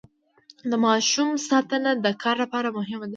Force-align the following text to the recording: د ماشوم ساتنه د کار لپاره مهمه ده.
د 0.69 0.73
ماشوم 0.85 1.29
ساتنه 1.47 1.91
د 2.05 2.07
کار 2.23 2.35
لپاره 2.43 2.69
مهمه 2.77 3.05
ده. 3.07 3.09